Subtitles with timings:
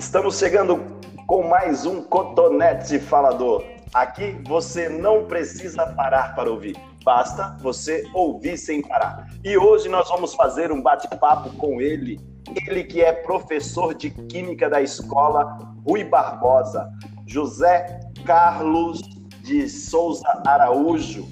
[0.00, 0.82] Estamos chegando
[1.26, 3.62] com mais um Cotonete Falador.
[3.92, 9.28] Aqui você não precisa parar para ouvir, basta você ouvir sem parar.
[9.44, 12.18] E hoje nós vamos fazer um bate-papo com ele,
[12.66, 16.90] ele que é professor de Química da escola Rui Barbosa,
[17.26, 19.02] José Carlos
[19.42, 21.28] de Souza Araújo.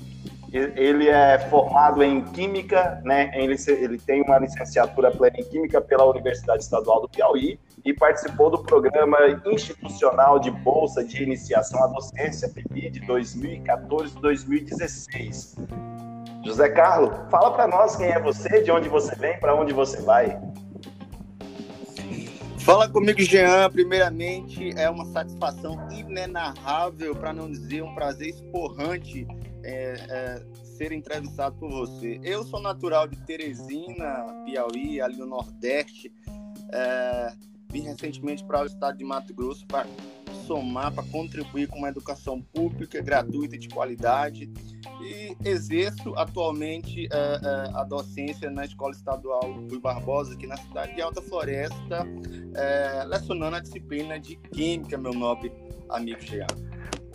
[0.53, 3.31] Ele é formado em Química, né?
[3.35, 3.57] Ele,
[3.99, 9.19] tem uma licenciatura plena em Química pela Universidade Estadual do Piauí e participou do programa
[9.47, 15.59] institucional de Bolsa de Iniciação à Docência, PIBID, 2014-2016.
[16.45, 20.01] José Carlos, fala para nós quem é você, de onde você vem, para onde você
[20.01, 20.41] vai.
[22.59, 23.71] Fala comigo, Jean.
[23.71, 29.27] Primeiramente, é uma satisfação inenarrável, para não dizer um prazer esporrante
[29.63, 32.21] é, é, ser entrevistado por você.
[32.23, 36.13] Eu sou natural de Teresina, Piauí, ali no Nordeste.
[36.73, 37.33] É,
[37.71, 39.87] vim recentemente para o estado de Mato Grosso para
[40.47, 44.51] somar, para contribuir com uma educação pública, gratuita de qualidade.
[45.03, 50.95] E exerço atualmente é, é, a docência na Escola Estadual Rui Barbosa, aqui na cidade
[50.95, 52.07] de Alta Floresta,
[52.55, 55.53] é, lecionando a disciplina de Química, meu nobre
[55.91, 56.47] amigo Jean.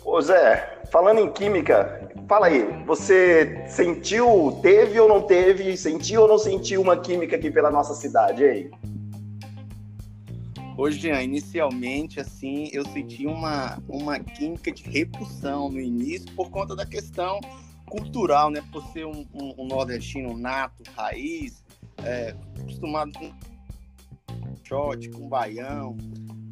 [0.04, 6.28] Ô Zé, falando em química, fala aí, você sentiu, teve ou não teve, sentiu ou
[6.28, 8.70] não sentiu uma química aqui pela nossa cidade, aí?
[10.76, 16.84] Hoje, inicialmente, assim, eu senti uma, uma química de repulsão no início por conta da
[16.84, 17.40] questão
[17.86, 18.62] cultural, né?
[18.70, 21.64] Por ser um, um, um nordestino nato, raiz,
[22.04, 23.32] é, acostumado com
[24.64, 25.96] shot, com baião,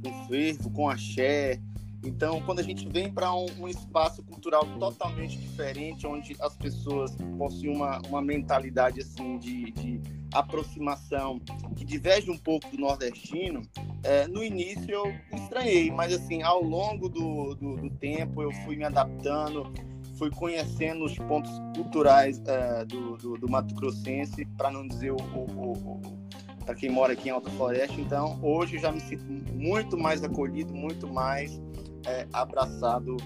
[0.03, 1.61] com fervo, com axé,
[2.05, 7.15] então, quando a gente vem para um, um, espaço cultural totalmente diferente, onde as pessoas
[7.39, 10.01] possuem uma, uma mentalidade assim de, de
[10.33, 11.41] aproximação
[11.77, 13.63] que diverge um pouco do nordestino,
[14.03, 18.75] é, no início eu estranhei, mas assim, ao longo do, do, do tempo eu fui
[18.75, 19.73] me adaptando,
[20.19, 25.17] fui conhecendo os pontos culturais é, do, do, do Mato Grossense, para não dizer o,
[25.17, 26.23] o, o
[26.65, 28.01] para quem mora aqui em Alta Floresta.
[28.01, 31.61] Então, hoje já me sinto muito mais acolhido, muito mais
[32.07, 33.17] é, abraçado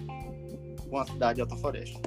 [0.89, 2.01] com a cidade de Alta Floresta.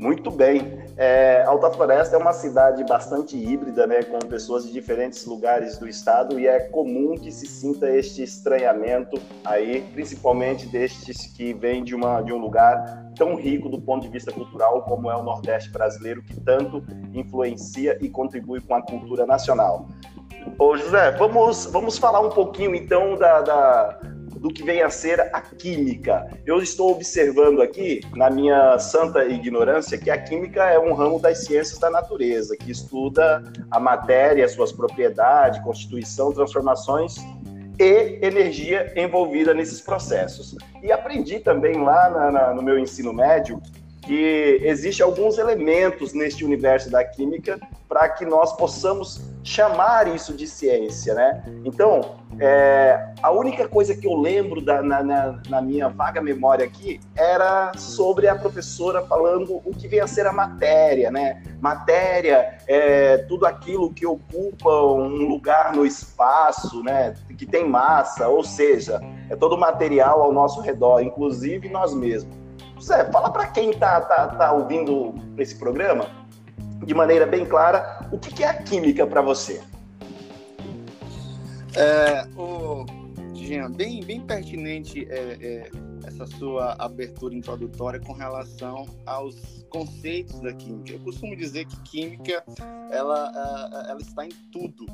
[0.00, 0.62] Muito bem.
[0.96, 5.86] É, Alta Floresta é uma cidade bastante híbrida, né, com pessoas de diferentes lugares do
[5.86, 11.94] estado e é comum que se sinta este estranhamento aí, principalmente destes que vêm de,
[12.24, 16.22] de um lugar tão rico do ponto de vista cultural como é o Nordeste brasileiro,
[16.22, 19.86] que tanto influencia e contribui com a cultura nacional.
[20.58, 24.00] Ô José, vamos, vamos falar um pouquinho então da, da
[24.40, 26.26] do que vem a ser a química.
[26.46, 31.44] Eu estou observando aqui, na minha santa ignorância, que a química é um ramo das
[31.44, 37.16] ciências da natureza, que estuda a matéria, suas propriedades, constituição, transformações
[37.78, 40.56] e energia envolvida nesses processos.
[40.82, 43.60] E aprendi também lá na, na, no meu ensino médio
[44.02, 50.46] que existe alguns elementos neste universo da química para que nós possamos chamar isso de
[50.46, 51.42] ciência, né?
[51.64, 56.64] Então, é, a única coisa que eu lembro da, na, na, na, minha vaga memória
[56.64, 61.42] aqui era sobre a professora falando o que vem a ser a matéria, né?
[61.60, 67.14] Matéria é tudo aquilo que ocupa um lugar no espaço, né?
[67.36, 72.38] Que tem massa, ou seja, é todo material ao nosso redor, inclusive nós mesmos.
[72.82, 76.06] Zé, fala para quem está tá, tá ouvindo esse programa,
[76.84, 79.62] de maneira bem clara, o que, é a química para você?
[81.76, 82.84] É, o
[83.34, 85.70] Jean, bem, bem pertinente é, é,
[86.04, 90.92] essa sua abertura introdutória com relação aos conceitos da química.
[90.92, 92.44] Eu costumo dizer que química
[92.90, 93.32] ela,
[93.86, 94.86] é, ela está em tudo,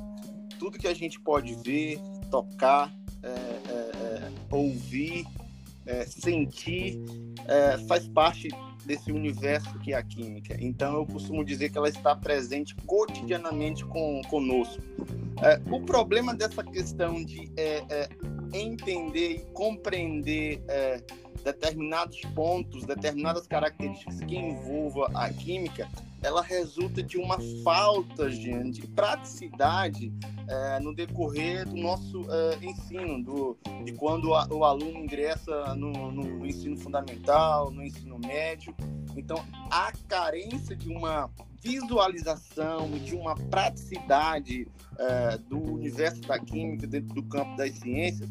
[0.58, 1.98] tudo que a gente pode ver,
[2.30, 5.26] tocar, é, é, ouvir,
[6.06, 7.00] sentir
[7.46, 8.48] é, faz parte
[8.86, 10.56] desse universo que é a química.
[10.60, 14.82] Então, eu costumo dizer que ela está presente cotidianamente com, conosco.
[15.42, 18.08] É, o problema dessa questão de é, é
[18.52, 21.02] entender e compreender é,
[21.44, 25.88] determinados pontos, determinadas características que envolvam a química,
[26.22, 30.12] ela resulta de uma falta gente, de praticidade
[30.48, 36.10] é, no decorrer do nosso é, ensino, do, de quando a, o aluno ingressa no,
[36.10, 38.74] no, ensino fundamental, no ensino médio.
[39.16, 41.30] Então, a carência de uma
[41.62, 44.68] visualização, de uma praticidade
[44.98, 48.28] é, do universo da química dentro do campo das ciências,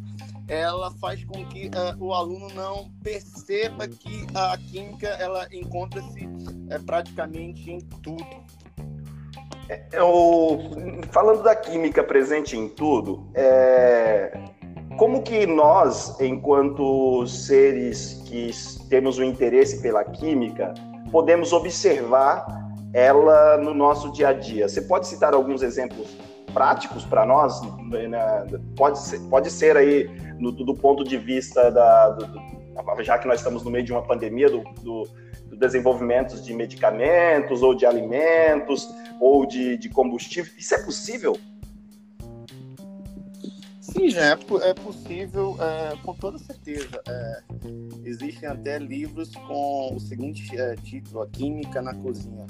[0.48, 6.84] ela faz com que uh, o aluno não perceba que a química ela encontra-se uh,
[6.86, 8.26] praticamente em tudo.
[9.68, 10.60] É, eu,
[11.12, 14.32] falando da química presente em tudo, é,
[14.98, 18.52] como que nós, enquanto seres que
[18.90, 20.74] temos um interesse pela química,
[21.12, 22.46] podemos observar
[22.94, 24.70] ela no nosso dia a dia?
[24.70, 26.08] Você pode citar alguns exemplos
[26.54, 27.62] práticos para nós?
[27.90, 28.46] Né?
[28.76, 30.10] Pode ser, pode ser aí
[30.40, 34.02] no, do ponto de vista da, do, já que nós estamos no meio de uma
[34.02, 35.04] pandemia do, do,
[35.48, 38.90] do desenvolvimento de medicamentos ou de alimentos
[39.20, 41.38] ou de, de combustível, isso é possível?
[43.96, 47.02] Sim, já é, é possível, é, com toda certeza.
[47.08, 47.44] É,
[48.04, 52.46] existem até livros com o seguinte é, título: A Química na Cozinha.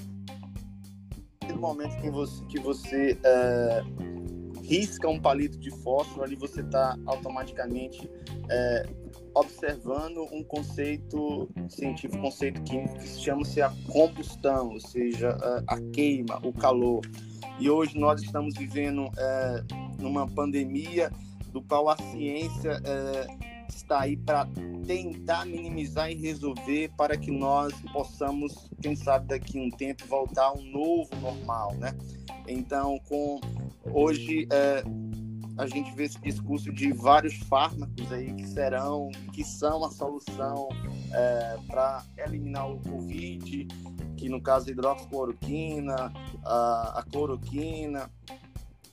[1.47, 3.83] No momento que você, que você é,
[4.63, 8.09] risca um palito de fósforo, ali você está automaticamente
[8.49, 8.89] é,
[9.35, 15.37] observando um conceito científico, conceito químico que chama-se a combustão, ou seja,
[15.67, 17.01] a queima, o calor.
[17.59, 19.63] E hoje nós estamos vivendo é,
[19.99, 21.11] numa pandemia
[21.55, 23.27] do qual a ciência é,
[23.69, 24.45] está aí para
[24.85, 30.47] tentar minimizar e resolver para que nós possamos, quem sabe daqui a um tempo, voltar
[30.47, 31.97] a um novo normal, né?
[32.45, 33.39] Então, com
[33.85, 34.83] hoje é,
[35.57, 40.67] a gente vê esse discurso de vários fármacos aí que serão, que são a solução
[41.13, 43.65] é, para eliminar o Covid,
[44.17, 46.11] que no caso a hidroxicloroquina,
[46.43, 48.11] a, a cloroquina,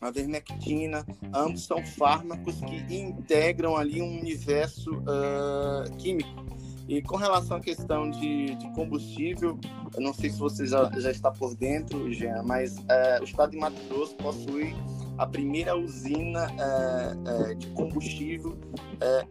[0.02, 6.42] a vermectina, ambos são fármacos que integram ali um universo uh, químico.
[6.88, 9.58] E com relação à questão de, de, combustível,
[9.94, 13.52] eu não sei se você já, já está por dentro, Jean, mas uh, o estado
[13.52, 14.74] de Mato Grosso possui
[15.16, 18.58] a primeira usina uh, uh, de combustível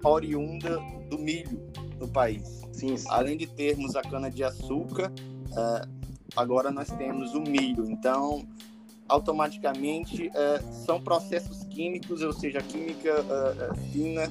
[0.03, 0.79] oriunda
[1.09, 1.61] do milho
[1.99, 2.61] no país.
[2.71, 3.07] Sim, sim.
[3.09, 5.11] Além de termos a cana-de-açúcar,
[6.35, 7.89] agora nós temos o milho.
[7.89, 8.45] Então,
[9.07, 14.29] automaticamente é, são processos químicos, ou seja, a química é, é, fina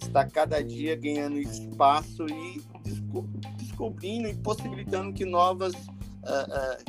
[0.00, 5.74] está cada dia ganhando espaço e desco descobrindo e possibilitando que novas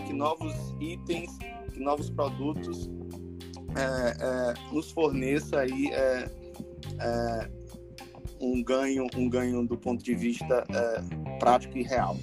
[0.06, 1.32] que novos itens,
[1.74, 2.90] que novos produtos
[4.72, 5.90] nos forneça aí
[8.40, 10.64] um ganho um ganho do ponto de vista
[11.40, 12.18] prático e real.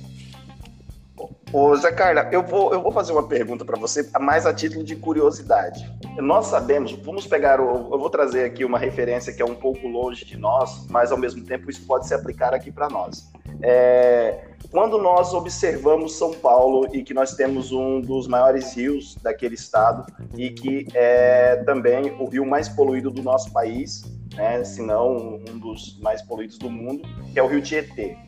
[1.54, 4.82] Ô, Zé Carla, eu vou, eu vou fazer uma pergunta para você, mais a título
[4.82, 5.88] de curiosidade.
[6.16, 9.86] Nós sabemos, vamos pegar, o, eu vou trazer aqui uma referência que é um pouco
[9.86, 13.30] longe de nós, mas ao mesmo tempo isso pode se aplicar aqui para nós.
[13.62, 19.54] É, quando nós observamos São Paulo e que nós temos um dos maiores rios daquele
[19.54, 24.02] estado e que é também o rio mais poluído do nosso país,
[24.34, 28.18] né, se não um dos mais poluídos do mundo, que é o rio Tietê.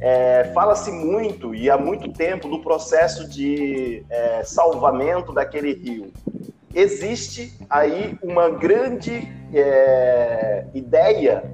[0.00, 6.10] É, Fala-se muito e há muito tempo do processo de é, salvamento daquele rio.
[6.74, 11.44] Existe aí uma grande é, ideia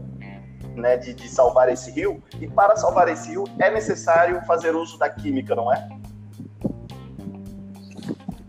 [0.77, 4.99] né, de, de, salvar esse rio, e para salvar esse rio é necessário fazer uso
[4.99, 5.89] da química, não é?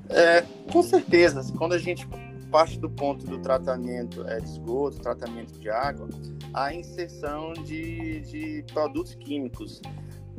[0.09, 1.41] é com certeza.
[1.57, 2.05] Quando a gente
[2.51, 6.07] parte do ponto do tratamento é, de esgoto, tratamento de água,
[6.53, 9.81] a inserção de, de produtos químicos.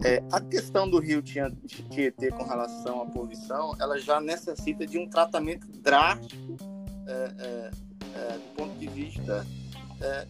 [0.04, 5.08] É, a questão do rio Tietê com relação à poluição, ela já necessita de um
[5.08, 6.56] tratamento drástico
[7.06, 7.70] é, é,
[8.14, 9.44] é do ponto de vista
[10.00, 10.26] é,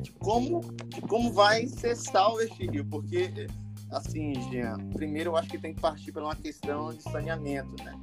[0.00, 3.46] de, como, de como vai ser salvo este rio, porque
[3.90, 7.98] assim, Jean, primeiro eu acho que tem que partir para uma questão de saneamento, né?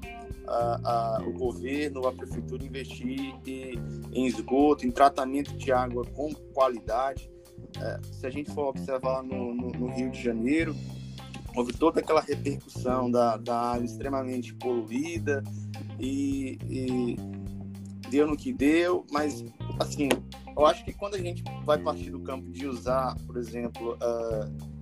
[0.47, 7.29] A, a, o governo, a prefeitura investir em esgoto, em tratamento de água com qualidade.
[7.79, 10.75] É, se a gente for observar no, no, no, Rio de Janeiro,
[11.55, 15.43] houve toda aquela repercussão da, da água extremamente poluída
[15.99, 17.15] e, e
[18.09, 19.43] deu no que deu, mas
[19.79, 20.09] assim,
[20.55, 24.74] eu acho que quando a gente vai partir do campo de usar, por exemplo, uh,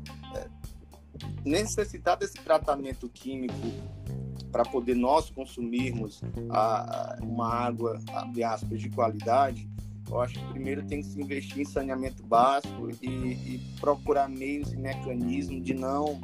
[1.46, 3.54] necessitar desse tratamento químico
[4.52, 9.68] para poder nós consumirmos a, uma água, abre aspas, de qualidade,
[10.10, 14.72] eu acho que primeiro tem que se investir em saneamento básico e, e procurar meios
[14.72, 16.22] e mecanismos de não,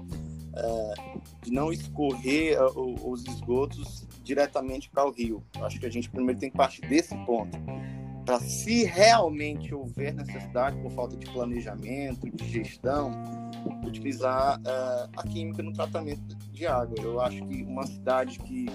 [0.55, 0.93] é,
[1.41, 5.43] de não escorrer é, os esgotos diretamente para o rio.
[5.57, 7.57] Eu acho que a gente primeiro tem que partir desse ponto.
[8.29, 13.11] Para se realmente houver necessidade por falta de planejamento, de gestão,
[13.83, 16.21] utilizar uh, a química no tratamento
[16.51, 16.95] de água.
[17.01, 18.67] Eu acho que uma cidade que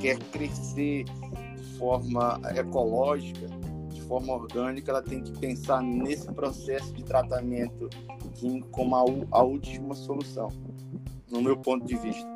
[0.00, 3.46] quer crescer de forma ecológica,
[3.92, 7.90] de forma orgânica, ela tem que pensar nesse processo de tratamento
[8.36, 9.04] químico como a,
[9.38, 10.48] a última solução,
[11.30, 12.26] no meu ponto de vista.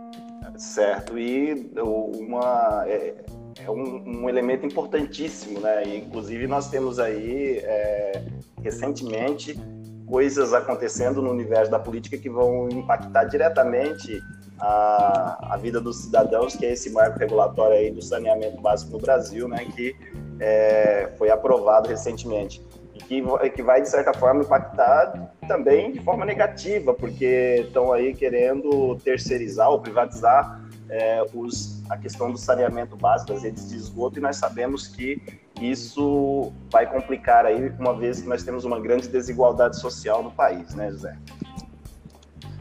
[0.58, 1.18] Certo.
[1.18, 1.72] E
[2.14, 3.24] uma é,
[3.64, 5.84] é um, um, elemento importantíssimo, né?
[5.84, 8.22] E, inclusive nós temos aí é,
[8.62, 9.58] recentemente
[10.06, 14.20] coisas acontecendo no universo da política que vão impactar diretamente
[14.58, 18.98] a, a vida dos cidadãos, que é esse marco regulatório aí do saneamento básico no
[18.98, 19.94] Brasil, né, que
[20.40, 22.60] é, foi aprovado recentemente
[23.04, 28.96] que, que vai de certa forma impactar também de forma negativa, porque estão aí querendo
[28.96, 34.22] terceirizar ou privatizar é, os, a questão do saneamento básico das redes de esgoto e
[34.22, 35.22] nós sabemos que
[35.60, 40.74] isso vai complicar aí, uma vez que nós temos uma grande desigualdade social no país,
[40.74, 41.16] né, José?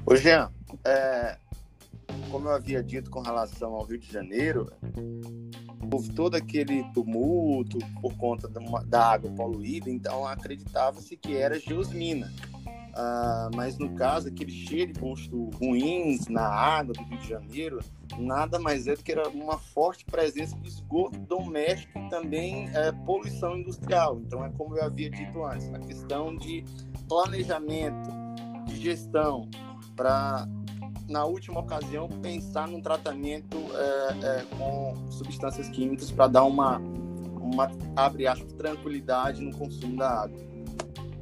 [0.05, 0.51] Ô, Jean,
[0.86, 1.38] é,
[2.29, 4.72] como eu havia dito com relação ao Rio de Janeiro,
[5.91, 8.48] houve todo aquele tumulto por conta
[8.86, 12.31] da água poluída, então acreditava-se que era geosmina.
[12.89, 17.79] Uh, mas no caso, aquele cheiro de compostos ruins na água do Rio de Janeiro,
[18.17, 22.91] nada mais é do que era uma forte presença de esgoto doméstico e também é,
[23.05, 24.19] poluição industrial.
[24.25, 26.65] Então, é como eu havia dito antes, a questão de
[27.08, 28.10] planejamento,
[28.65, 29.48] de gestão,
[29.96, 30.48] para,
[31.10, 36.78] na última ocasião, pensar num tratamento é, é, com substâncias químicas para dar uma,
[37.42, 40.38] uma, abre aspas, tranquilidade no consumo da água.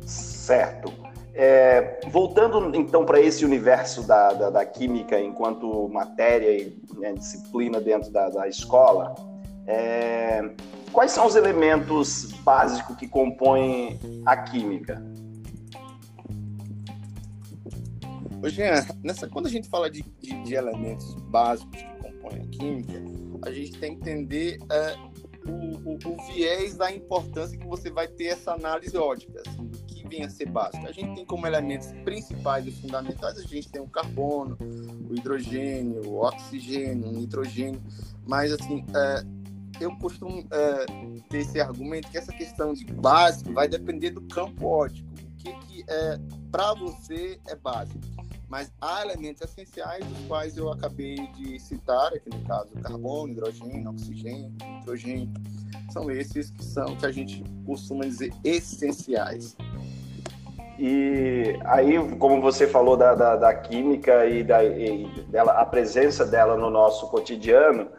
[0.06, 0.94] Certo.
[1.34, 7.80] É, voltando então para esse universo da, da, da, química enquanto matéria e né, disciplina
[7.80, 9.14] dentro da, da escola,
[9.68, 10.50] é,
[10.92, 15.00] quais são os elementos básicos que compõem a química?
[18.42, 18.62] Hoje,
[19.04, 23.04] nessa, quando a gente fala de, de, de, elementos básicos que compõem a química,
[23.44, 24.96] a gente tem que entender é,
[25.50, 29.42] o, o, o, viés da importância que você vai ter essa análise ótica.
[29.46, 29.68] Assim,
[30.08, 30.86] vem a ser básico?
[30.88, 34.58] A gente tem como elementos principais e fundamentais, a gente tem o carbono,
[35.10, 37.82] o hidrogênio, o oxigênio, o nitrogênio,
[38.26, 40.86] mas assim, é, eu costumo é,
[41.30, 45.08] ter esse argumento que essa questão de básico vai depender do campo ótico.
[45.10, 46.20] O que, que é
[46.52, 48.00] para você é básico.
[48.50, 53.90] Mas há elementos essenciais, dos quais eu acabei de citar, aqui no caso, carbono, hidrogênio,
[53.90, 55.30] oxigênio, nitrogênio.
[55.92, 59.58] São esses que são que a gente costuma dizer essenciais.
[60.80, 66.24] E aí, como você falou da, da, da química e, da, e dela, a presença
[66.24, 67.90] dela no nosso cotidiano,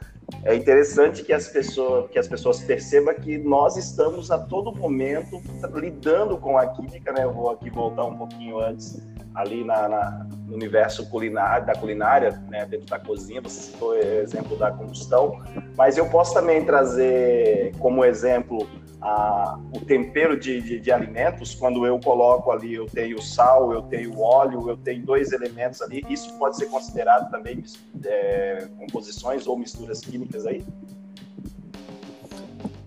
[0.45, 5.43] é interessante que as pessoas que as pessoas percebam que nós estamos a todo momento
[5.75, 7.25] lidando com a química, né?
[7.25, 9.01] Eu vou aqui voltar um pouquinho antes
[9.35, 12.65] ali na, na no universo culinário da culinária, né?
[12.67, 15.41] Dentro da cozinha, você citou o exemplo da combustão,
[15.77, 18.67] mas eu posso também trazer como exemplo
[19.01, 23.83] a, o tempero de, de, de, alimentos, quando eu coloco ali, eu tenho sal, eu
[23.83, 27.63] tenho óleo, eu tenho dois elementos ali, isso pode ser considerado também
[28.05, 30.65] é, composições ou misturas químicas aí?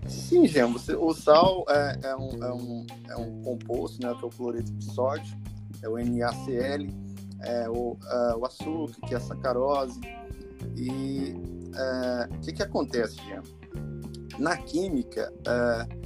[0.06, 4.24] Sim, Jean, você, o sal é, é, um, é, um, é um composto, né, que
[4.24, 5.36] é o cloreto de sódio,
[5.82, 6.88] é o NaCl,
[7.40, 10.00] é o, é, o açúcar, que é a sacarose,
[10.76, 11.34] e
[11.74, 13.42] é, o que, que acontece, Jean?
[14.38, 16.01] Na química, é,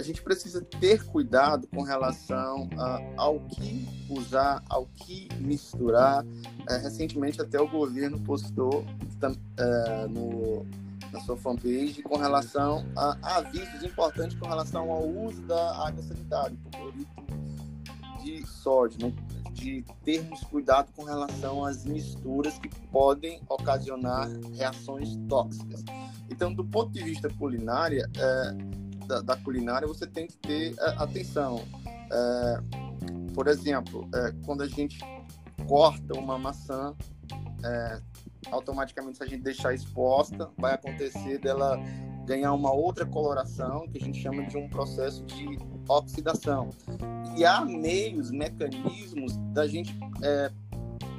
[0.00, 6.24] a gente precisa ter cuidado com relação a, ao que usar, ao que misturar.
[6.68, 8.84] É, recentemente, até o governo postou
[9.58, 10.66] é, no,
[11.12, 16.02] na sua fanpage com relação a, a, avisos importantes com relação ao uso da água
[16.02, 17.10] sanitária, por clorito
[18.22, 19.14] de sódio, né?
[19.52, 25.84] de termos cuidado com relação às misturas que podem ocasionar reações tóxicas.
[26.30, 28.79] Então, do ponto de vista culinária, é,
[29.10, 31.64] da, da culinária, você tem que ter é, atenção.
[32.12, 32.60] É,
[33.34, 35.00] por exemplo, é, quando a gente
[35.66, 36.94] corta uma maçã,
[37.64, 38.00] é,
[38.50, 41.76] automaticamente se a gente deixar exposta, vai acontecer dela
[42.24, 46.70] ganhar uma outra coloração, que a gente chama de um processo de oxidação.
[47.36, 50.50] E há meios, mecanismos da gente é,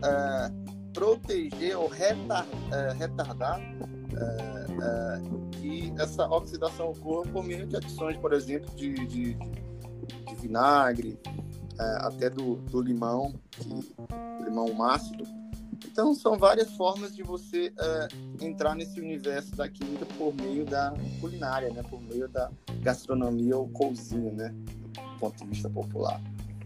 [0.04, 0.52] é,
[0.94, 2.48] proteger ou retardar,
[2.98, 3.62] retardar
[5.52, 11.20] que essa oxidação ocorra por meio de adições, por exemplo, de, de, de vinagre,
[11.80, 13.94] é, até do, do limão, que,
[14.44, 15.24] limão ácido.
[15.86, 18.08] Então, são várias formas de você é,
[18.46, 21.84] entrar nesse universo da química por meio da culinária, né?
[21.90, 24.50] por meio da gastronomia ou cozinha, né?
[24.50, 26.22] do ponto de vista popular.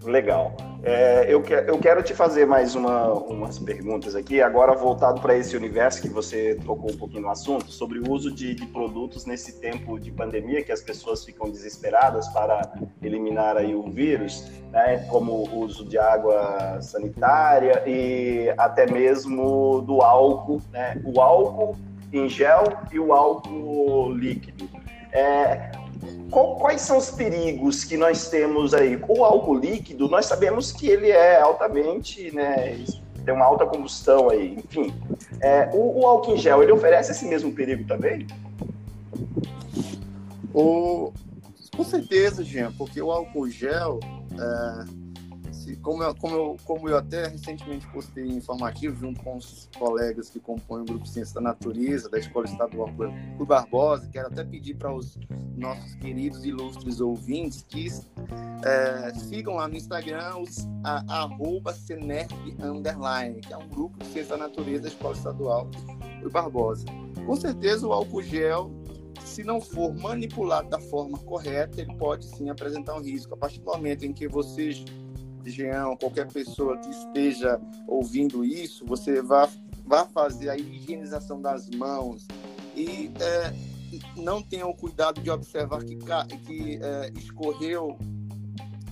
[0.05, 0.55] Legal.
[0.83, 5.35] É, eu, que, eu quero te fazer mais uma, umas perguntas aqui, agora voltado para
[5.35, 9.25] esse universo que você tocou um pouquinho no assunto, sobre o uso de, de, produtos
[9.25, 12.61] nesse tempo de pandemia, que as pessoas ficam desesperadas para
[13.01, 20.01] eliminar aí o vírus, né, como o uso de água sanitária e até mesmo do
[20.01, 21.75] álcool, né, o álcool
[22.13, 24.69] em gel e o álcool líquido.
[25.11, 25.71] É,
[26.29, 28.99] qual, quais são os perigos que nós temos aí?
[29.07, 32.83] O álcool líquido, nós sabemos que ele é altamente, né,
[33.23, 34.93] tem uma alta combustão aí, enfim.
[35.41, 38.27] É, o, o, álcool em gel, ele oferece esse mesmo perigo também?
[40.53, 41.11] O,
[41.75, 43.99] com certeza, Jean, porque o álcool gel,
[44.33, 45.04] é
[45.77, 50.39] como eu, como, eu, como eu até recentemente postei informativo junto com os colegas que
[50.39, 54.93] compõem o Grupo Ciência da Natureza, da Escola Estadual Rui Barbosa, quero até pedir para
[54.93, 55.17] os
[55.55, 57.87] nossos queridos ilustres ouvintes que
[58.65, 61.73] é, sigam lá no Instagram os a, arroba
[62.59, 65.69] Underline, que é um grupo de Ciência da Natureza da Escola Estadual
[66.21, 66.85] Rui Barbosa.
[67.25, 68.71] Com certeza o álcool gel
[69.25, 73.33] se não for manipulado da forma correta, ele pode sim apresentar um risco.
[73.33, 74.85] A partir do momento em que vocês
[75.51, 79.49] Jean, qualquer pessoa que esteja ouvindo isso, você vá,
[79.85, 82.27] vá fazer a higienização das mãos
[82.75, 83.53] e é,
[84.17, 85.97] não tenha o cuidado de observar que,
[86.45, 87.97] que é, escorreu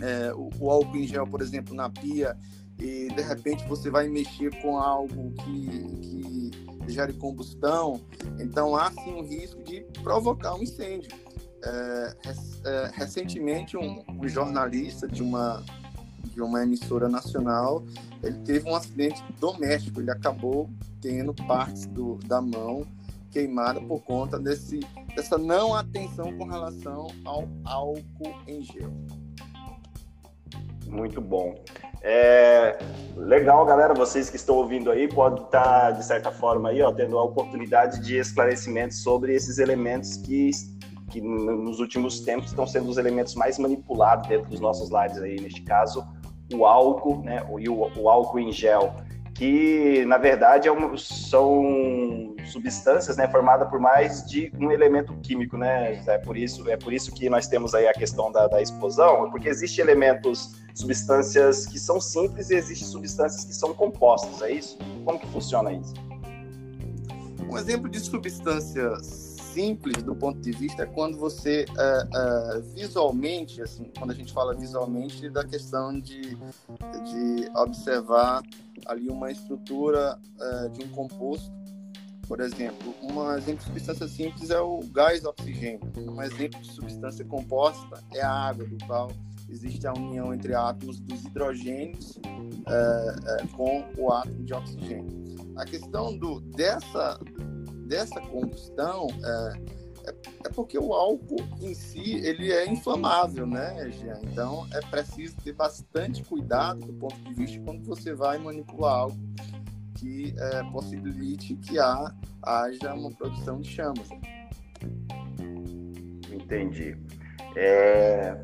[0.01, 2.37] é, o, o, álcool em gel, por exemplo, na pia
[2.79, 8.01] e de repente você vai mexer com algo que, que gere combustão,
[8.39, 11.11] então há sim um risco de provocar um incêndio.
[11.65, 12.17] É,
[12.65, 15.63] é, recentemente, um, um jornalista de uma
[16.23, 17.83] de uma emissora nacional,
[18.21, 20.69] ele teve um acidente doméstico, ele acabou
[21.01, 22.85] tendo partes do, da mão
[23.29, 24.79] queimada por conta desse,
[25.15, 28.91] dessa não atenção com relação ao álcool em gel.
[30.87, 31.55] Muito bom.
[32.03, 32.77] É,
[33.15, 33.93] legal, galera.
[33.93, 38.01] Vocês que estão ouvindo aí podem estar, de certa forma, aí, ó, tendo a oportunidade
[38.01, 40.51] de esclarecimento sobre esses elementos que
[41.13, 45.39] que nos últimos tempos estão sendo os elementos mais manipulados dentro dos nossos lares aí,
[45.39, 46.03] neste caso,
[46.51, 48.95] o álcool, né, e o, o álcool em gel,
[49.33, 55.57] que na verdade é um, são substâncias, né, formadas por mais de um elemento químico,
[55.57, 58.61] né, é por isso é por isso que nós temos aí a questão da, da
[58.61, 64.51] explosão, porque existem elementos, substâncias que são simples e existem substâncias que são compostas, é
[64.51, 64.77] isso?
[65.05, 65.93] Como que funciona isso?
[67.49, 73.61] Um exemplo de substâncias simples do ponto de vista é quando você uh, uh, visualmente,
[73.61, 78.41] assim, quando a gente fala visualmente, da questão de, de observar
[78.87, 81.51] ali uma estrutura uh, de um composto.
[82.27, 85.81] Por exemplo, um exemplo de substância simples é o gás oxigênio.
[85.97, 89.11] Um exemplo de substância composta é a água, do qual
[89.49, 92.17] existe a união entre átomos dos hidrogênios
[93.55, 95.35] com o átomo de oxigênio.
[95.57, 97.19] A questão do, dessa,
[97.93, 104.19] dessa combustão é, é, é, porque o álcool em si ele é inflamável, né, Jean?
[104.23, 109.17] Então é preciso ter bastante cuidado do ponto de vista quando você vai manipular algo
[109.95, 114.09] que é, possibilite que há, haja uma produção de chamas.
[116.31, 116.97] Entendi.
[117.55, 118.35] É...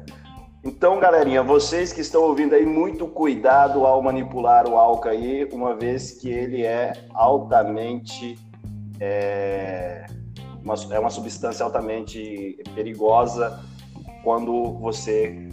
[0.63, 5.75] Então, galerinha, vocês que estão ouvindo aí, muito cuidado ao manipular o álcool aí, uma
[5.75, 8.37] vez que ele é altamente
[8.99, 10.05] é
[10.63, 13.63] uma, é uma substância altamente perigosa
[14.23, 15.47] quando você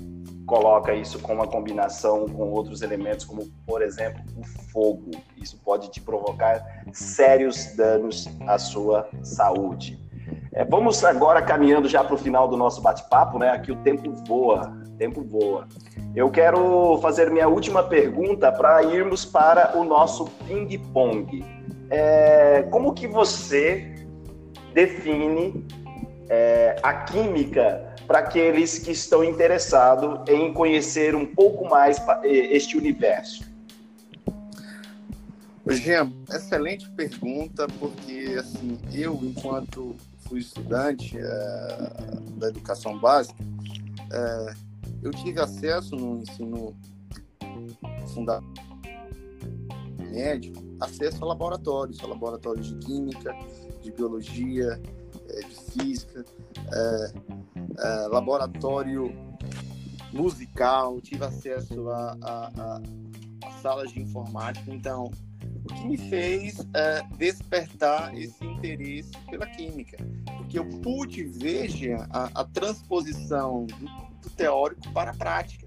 [0.46, 5.10] coloca isso com uma combinação com outros elementos, como, por exemplo, o fogo.
[5.36, 9.98] Isso pode te provocar sérios danos à sua saúde.
[10.52, 13.50] É, vamos agora caminhando já para o final do nosso bate-papo, né?
[13.50, 15.66] Aqui o tempo voa, tempo voa.
[16.14, 21.44] Eu quero fazer minha última pergunta para irmos para o nosso ping-pong.
[21.90, 23.94] É, como que você
[24.74, 25.64] define
[26.28, 33.44] é, a química para aqueles que estão interessados em conhecer um pouco mais este universo?
[35.68, 39.96] Jean, excelente pergunta, porque assim, eu, enquanto
[40.28, 41.90] fui estudante é,
[42.36, 43.42] da educação básica,
[44.12, 44.54] é,
[45.02, 46.76] eu tive acesso no ensino
[48.14, 48.65] fundamental
[50.16, 53.34] médico acesso a laboratórios, a laboratórios de química,
[53.82, 54.80] de biologia,
[55.28, 56.24] é, de física,
[56.72, 57.12] é,
[57.78, 59.12] é, laboratório
[60.12, 62.80] musical, tive acesso a, a,
[63.44, 64.72] a, salas de informática.
[64.72, 65.10] Então,
[65.64, 66.58] o que me fez
[67.18, 69.96] despertar esse interesse pela química,
[70.38, 71.68] porque eu pude ver
[72.10, 73.86] a, a transposição do,
[74.22, 75.65] do teórico para a prática.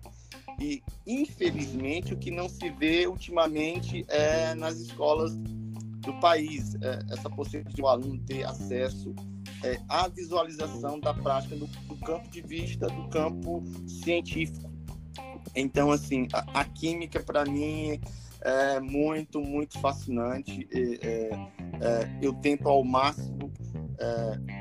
[0.59, 7.29] E, infelizmente, o que não se vê ultimamente é nas escolas do país, é essa
[7.29, 9.13] possibilidade de o aluno ter acesso
[9.63, 14.69] é, à visualização da prática do, do, campo de vista, do campo científico.
[15.55, 17.99] Então, assim, a, a química, para mim,
[18.41, 20.67] é muito, muito fascinante.
[20.71, 21.29] É,
[21.81, 23.51] é, eu tento ao máximo
[23.99, 24.58] é,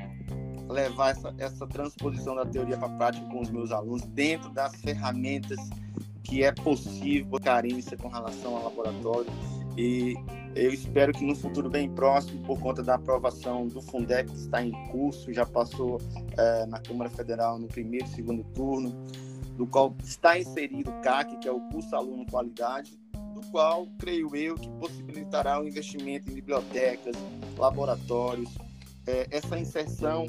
[0.69, 4.75] levar essa, essa transposição da teoria para a prática com os meus alunos dentro das
[4.75, 5.59] ferramentas
[6.23, 9.31] que é possível carência com relação ao laboratório.
[9.75, 10.15] E
[10.55, 14.61] eu espero que no futuro bem próximo, por conta da aprovação do Fundeb que está
[14.61, 15.99] em curso, já passou
[16.37, 18.91] é, na Câmara Federal no primeiro e segundo turno,
[19.57, 22.99] do qual está inserido o CAC, que é o Curso Aluno Qualidade,
[23.33, 27.15] do qual, creio eu, que possibilitará o investimento em bibliotecas,
[27.57, 28.49] laboratórios,
[29.07, 30.27] é, essa inserção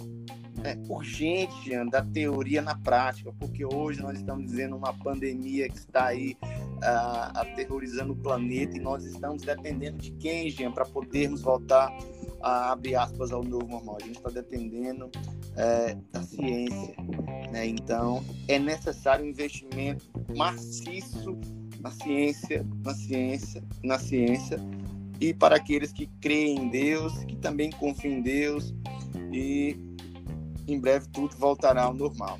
[0.64, 6.06] é, urgente da teoria na prática, porque hoje nós estamos dizendo uma pandemia que está
[6.06, 11.92] aí uh, aterrorizando o planeta e nós estamos dependendo de quem, Jean, para podermos voltar
[12.42, 13.98] a abrir aspas ao novo normal.
[14.00, 15.10] A gente está dependendo
[15.56, 16.94] é, da ciência,
[17.50, 17.66] né?
[17.66, 21.38] Então é necessário um investimento maciço
[21.80, 24.58] na ciência, na ciência, na ciência
[25.20, 28.74] e para aqueles que creem em Deus, que também confiam em Deus
[29.32, 29.76] e
[30.66, 32.38] em breve tudo voltará ao normal.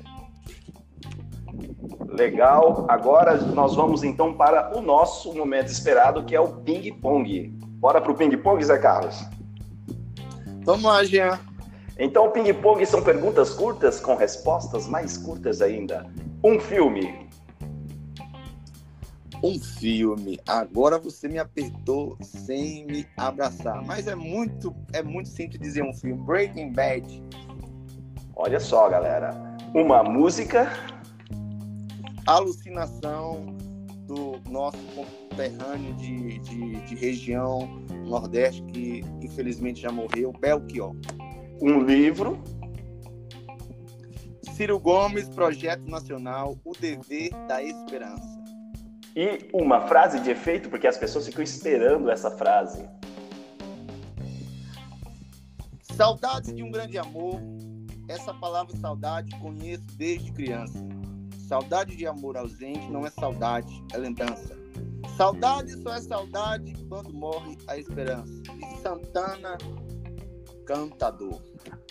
[2.07, 2.85] Legal.
[2.89, 7.47] Agora nós vamos então para o nosso momento esperado, que é o ping-pong.
[7.79, 9.23] Bora para o ping-pong, Zé Carlos?
[10.63, 11.39] Vamos lá, Jean.
[11.97, 16.05] Então, o ping-pong são perguntas curtas com respostas mais curtas ainda.
[16.43, 17.27] Um filme.
[19.43, 20.39] Um filme.
[20.47, 23.83] Agora você me apertou sem me abraçar.
[23.85, 26.21] Mas é muito, é muito simples dizer um filme.
[26.23, 27.23] Breaking Bad.
[28.43, 29.35] Olha só, galera.
[29.71, 30.67] Uma música.
[32.25, 33.55] Alucinação
[34.07, 37.67] do nosso conterrâneo de, de, de região
[38.03, 40.95] Nordeste, que infelizmente já morreu, Belchior.
[41.61, 42.41] Um livro.
[44.55, 48.41] Ciro Gomes, Projeto Nacional, O Dever da Esperança.
[49.15, 52.89] E uma frase de efeito, porque as pessoas ficam esperando essa frase.
[55.95, 57.39] Saudades de um grande amor,
[58.11, 60.77] essa palavra saudade conheço desde criança.
[61.47, 64.57] Saudade de amor ausente não é saudade, é lembrança.
[65.15, 68.41] Saudade só é saudade quando morre a esperança.
[68.57, 69.57] E Santana,
[70.65, 71.41] cantador.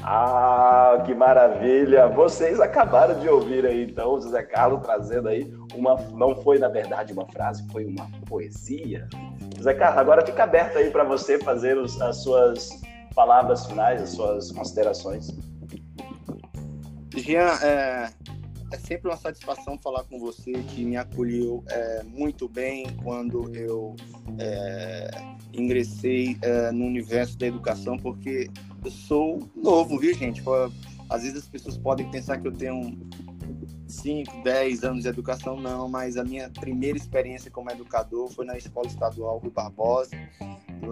[0.02, 2.06] Ah, que maravilha!
[2.08, 5.96] Vocês acabaram de ouvir aí, então, o José Carlos trazendo aí uma.
[6.12, 9.08] Não foi, na verdade, uma frase, foi uma poesia.
[9.56, 12.70] José Carlos, agora fica aberto aí para você fazer os, as suas
[13.14, 15.49] palavras finais, as suas considerações.
[17.30, 18.10] Jean, é,
[18.72, 23.94] é sempre uma satisfação falar com você que me acolheu é, muito bem quando eu
[24.36, 25.08] é,
[25.52, 28.50] ingressei é, no universo da educação, porque
[28.84, 30.42] eu sou novo, viu, gente?
[31.08, 32.98] Às vezes as pessoas podem pensar que eu tenho
[33.86, 38.56] 5, 10 anos de educação, não, mas a minha primeira experiência como educador foi na
[38.58, 40.16] Escola Estadual Rui Barbosa,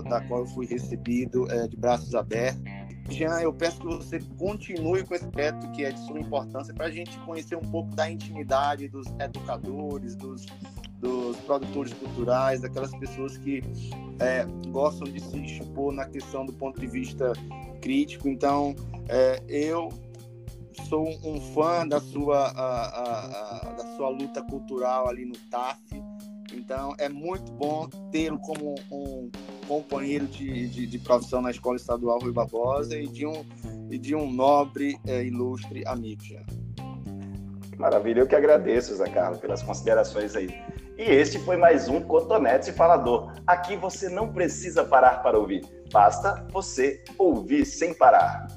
[0.09, 2.78] da qual eu fui recebido é, de braços abertos
[3.11, 6.87] Jean, eu peço que você continue com esse projeto que é de suma importância para
[6.87, 10.47] a gente conhecer um pouco da intimidade dos educadores, dos,
[11.01, 13.63] dos produtores culturais, daquelas pessoas que
[14.21, 17.33] é, gostam de se expor na questão do ponto de vista
[17.81, 18.29] crítico.
[18.29, 18.75] Então,
[19.09, 19.89] é, eu
[20.89, 25.81] sou um fã da sua, a, a, a, da sua luta cultural ali no TAF.
[26.53, 29.31] Então, é muito bom tê-lo como um
[29.69, 33.45] companheiro de, de, de, profissão na Escola Estadual Rui Barbosa e de um,
[33.91, 36.23] e de um nobre, é, ilustre amigo.
[36.25, 36.41] Já.
[37.77, 40.49] Maravilha, eu que agradeço, Zé Carlos, pelas considerações aí.
[40.97, 43.35] E este foi mais um Cotonete Falador.
[43.47, 48.49] Aqui você não precisa parar para ouvir, basta você ouvir sem parar.